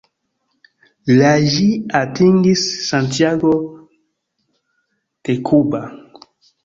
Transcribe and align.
La 1.17 1.33
ĝi 1.55 1.65
atingis 1.99 2.65
Santiago 2.87 3.53
de 5.29 5.37
Cuba. 5.51 5.83